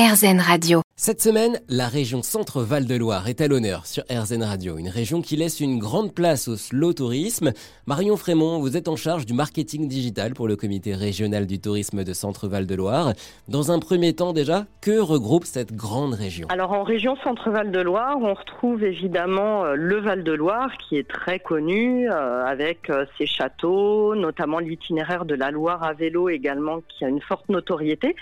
[0.00, 0.80] RZN Radio.
[0.96, 5.20] Cette semaine, la région Centre-Val de Loire est à l'honneur sur RZN Radio, une région
[5.20, 7.52] qui laisse une grande place au slow tourisme.
[7.86, 12.02] Marion Frémont, vous êtes en charge du marketing digital pour le comité régional du tourisme
[12.02, 13.12] de Centre-Val de Loire.
[13.48, 16.48] Dans un premier temps déjà, que regroupe cette grande région?
[16.48, 20.96] Alors en région Centre-Val de Loire, on retrouve évidemment euh, le Val de Loire qui
[20.96, 26.30] est très connu euh, avec euh, ses châteaux, notamment l'itinéraire de la Loire à vélo
[26.30, 28.16] également qui a une forte notoriété.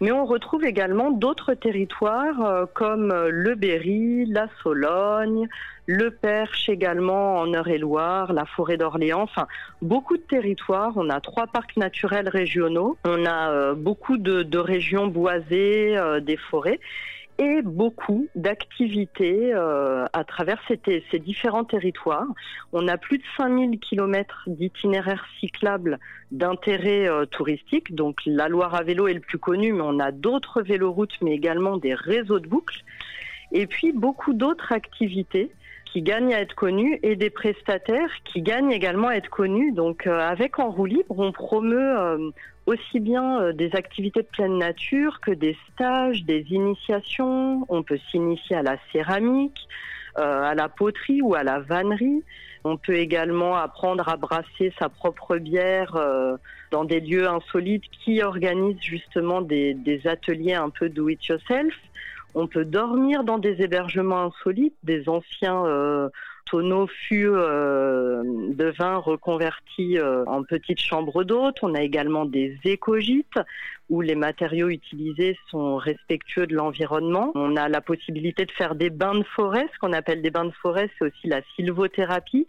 [0.00, 5.48] Mais on retrouve également d'autres territoires euh, comme euh, le Berry, la Sologne,
[5.86, 9.46] le Perche également en Eure-et-Loire, la forêt d'Orléans, enfin
[9.80, 10.92] beaucoup de territoires.
[10.96, 16.36] On a trois parcs naturels régionaux, on a euh, beaucoup de, de régions boisées, des
[16.36, 16.80] forêts
[17.38, 22.26] et beaucoup d'activités euh, à travers ces, différents territoires.
[22.72, 25.98] On a plus de 5000 kilomètres d'itinéraires cyclables
[26.32, 27.94] d'intérêt euh, touristique.
[27.94, 31.32] Donc la Loire à vélo est le plus connu, mais on a d'autres véloroutes, mais
[31.32, 32.82] également des réseaux de boucles.
[33.52, 35.50] Et puis beaucoup d'autres activités
[35.96, 39.72] qui gagnent à être connus et des prestataires qui gagnent également à être connus.
[39.72, 42.30] Donc euh, avec En roue libre, on promeut euh,
[42.66, 47.64] aussi bien euh, des activités de pleine nature que des stages, des initiations.
[47.70, 49.58] On peut s'initier à la céramique,
[50.16, 52.22] à la poterie ou à la vannerie.
[52.64, 55.98] On peut également apprendre à brasser sa propre bière
[56.72, 61.74] dans des lieux insolites qui organisent justement des, ateliers un peu do it yourself.
[62.38, 66.10] On peut dormir dans des hébergements insolites, des anciens euh,
[66.44, 71.56] tonneaux fûts euh, de vin reconvertis euh, en petites chambres d'hôtes.
[71.62, 73.38] On a également des écogites
[73.88, 77.32] où les matériaux utilisés sont respectueux de l'environnement.
[77.34, 79.66] On a la possibilité de faire des bains de forêt.
[79.72, 82.46] Ce qu'on appelle des bains de forêt, c'est aussi la sylvothérapie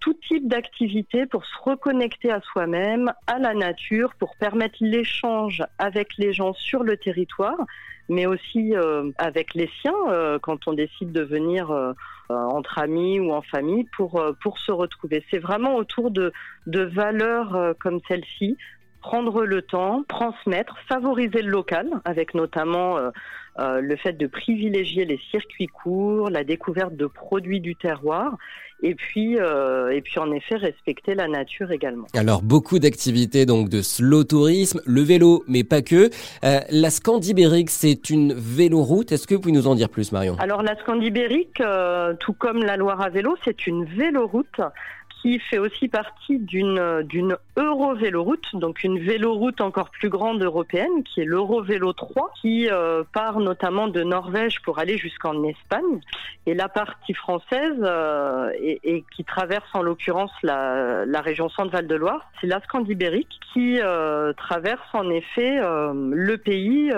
[0.00, 6.16] tout type d'activité pour se reconnecter à soi-même, à la nature, pour permettre l'échange avec
[6.18, 7.58] les gens sur le territoire,
[8.08, 11.92] mais aussi euh, avec les siens euh, quand on décide de venir euh,
[12.28, 15.24] entre amis ou en famille pour, pour se retrouver.
[15.30, 16.32] C'est vraiment autour de,
[16.66, 18.56] de valeurs comme celle-ci,
[19.00, 22.98] prendre le temps, transmettre, favoriser le local, avec notamment
[23.60, 28.36] euh, le fait de privilégier les circuits courts, la découverte de produits du terroir,
[28.82, 32.06] et puis, euh, et puis en effet respecter la nature également.
[32.14, 36.08] Alors beaucoup d'activités donc de slow tourisme, le vélo, mais pas que.
[36.42, 39.12] la Scandibérique, c'est une véloroute.
[39.12, 40.36] Est-ce que vous pouvez nous en dire plus, Marion?
[40.38, 41.62] Alors la Scandibérique,
[42.20, 44.60] tout comme la Loire à vélo, c'est une véloroute
[45.20, 51.20] qui fait aussi partie d'une d'une Eurovéloroute, donc une véloroute encore plus grande européenne, qui
[51.20, 56.00] est l'Eurovélo 3, qui euh, part notamment de Norvège pour aller jusqu'en Espagne.
[56.46, 61.94] Et la partie française, euh, et, qui traverse en l'occurrence la, la région Centre-Val de
[61.94, 66.92] Loire, c'est la Scandibérique, qui euh, traverse en effet le pays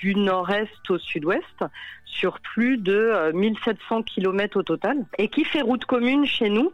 [0.00, 1.64] du nord-est au sud-ouest
[2.04, 6.72] sur plus de 1700 km au total, et qui fait route commune chez nous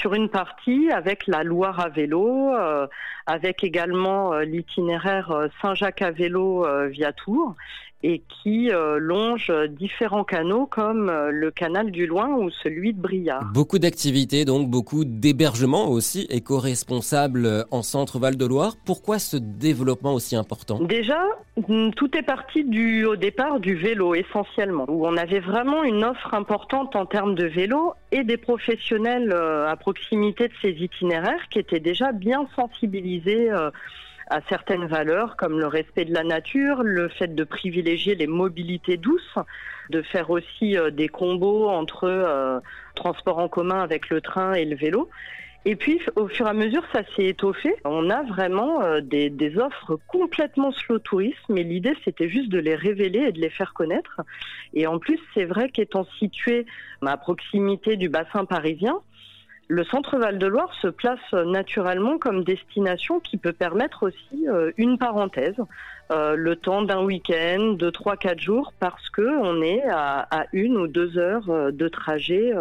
[0.00, 2.86] sur une partie avec la Loire à vélo, euh,
[3.26, 7.54] avec également euh, l'itinéraire euh, Saint-Jacques à vélo via Tours
[8.02, 13.44] et qui longe différents canaux comme le canal du Loing ou celui de Briard.
[13.52, 18.76] Beaucoup d'activités, donc beaucoup d'hébergements aussi éco-responsables en centre Val de Loire.
[18.86, 20.78] Pourquoi ce développement aussi important?
[20.80, 21.22] Déjà,
[21.68, 26.04] mm, tout est parti du, au départ du vélo essentiellement, où on avait vraiment une
[26.04, 31.58] offre importante en termes de vélo et des professionnels à proximité de ces itinéraires qui
[31.58, 33.70] étaient déjà bien sensibilisés euh,
[34.30, 38.96] à certaines valeurs comme le respect de la nature, le fait de privilégier les mobilités
[38.96, 39.38] douces,
[39.90, 42.60] de faire aussi euh, des combos entre euh,
[42.94, 45.10] transport en commun avec le train et le vélo.
[45.66, 47.74] Et puis, au fur et à mesure, ça s'est étoffé.
[47.84, 52.74] On a vraiment des, des, offres complètement slow tourisme, mais l'idée, c'était juste de les
[52.74, 54.22] révéler et de les faire connaître.
[54.72, 56.64] Et en plus, c'est vrai qu'étant situé
[57.04, 59.00] à proximité du bassin parisien,
[59.70, 65.54] le centre Val-de-Loire se place naturellement comme destination qui peut permettre aussi euh, une parenthèse,
[66.10, 70.88] euh, le temps d'un week-end, de 3-4 jours, parce que on est à, une ou
[70.88, 72.52] deux heures euh, de trajet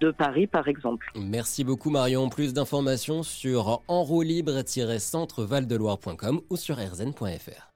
[0.00, 1.10] de Paris, par exemple.
[1.14, 2.30] Merci beaucoup Marion.
[2.30, 7.75] Plus d'informations sur enroulibre-centrevaldeloire.com ou sur rzn.fr.